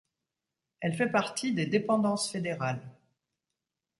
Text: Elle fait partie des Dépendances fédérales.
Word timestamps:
Elle 0.79 0.95
fait 0.95 1.11
partie 1.11 1.53
des 1.53 1.67
Dépendances 1.67 2.31
fédérales. 2.31 2.81